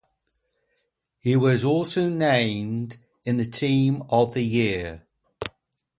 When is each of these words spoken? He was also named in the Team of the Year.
He 1.19 1.35
was 1.35 1.63
also 1.63 2.09
named 2.09 2.97
in 3.23 3.37
the 3.37 3.45
Team 3.45 4.01
of 4.09 4.33
the 4.33 4.41
Year. 4.41 5.05